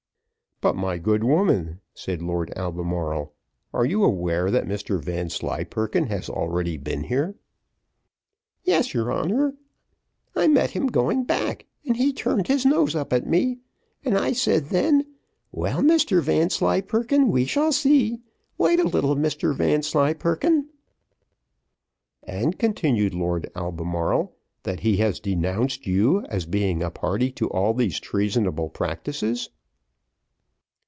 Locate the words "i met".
10.35-10.69